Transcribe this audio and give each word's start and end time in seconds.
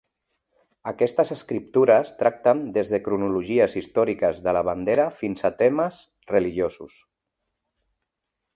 Aquestes 0.91 1.31
escriptures 1.35 2.13
tracten 2.21 2.63
des 2.77 2.91
de 2.95 2.99
cronologies 3.09 3.77
històriques 3.83 4.41
de 4.49 4.55
la 4.59 4.65
bandera 4.71 5.07
fins 5.21 5.47
a 5.51 5.53
temes 5.63 6.01
religiosos. 6.35 6.97